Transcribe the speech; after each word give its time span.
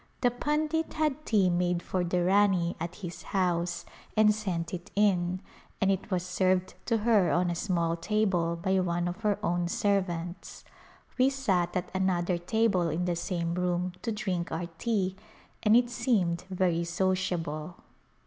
The 0.21 0.31
pundit 0.31 0.95
had 0.95 1.27
tea 1.27 1.51
made 1.51 1.83
for 1.83 2.03
the 2.03 2.23
Rani 2.23 2.75
at 2.79 2.95
his 3.05 3.21
house 3.21 3.85
and 4.17 4.33
sent 4.33 4.73
it 4.73 4.89
in 4.95 5.41
and 5.79 5.91
it 5.91 6.09
was 6.09 6.25
served 6.25 6.73
to 6.87 6.97
her 6.97 7.29
on 7.31 7.51
a 7.51 7.55
small 7.55 7.95
table 7.95 8.55
by 8.55 8.79
one 8.79 9.07
of 9.07 9.17
her 9.21 9.37
own 9.45 9.67
servants. 9.67 10.65
We 11.19 11.29
sat 11.29 11.77
at 11.77 11.91
another 11.93 12.39
table 12.39 12.89
in 12.89 13.05
the 13.05 13.15
same 13.15 13.53
room 13.53 13.93
to 14.01 14.11
drink 14.11 14.51
our 14.51 14.65
tea 14.79 15.17
and 15.61 15.75
it 15.77 15.91
seemed 15.91 16.45
very 16.49 16.83
sociable. 16.83 17.75